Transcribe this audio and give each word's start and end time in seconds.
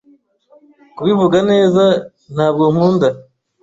Kubivuga 0.95 1.37
neza, 1.51 1.83
ntabwo 2.33 2.63
nkunda. 2.73 3.07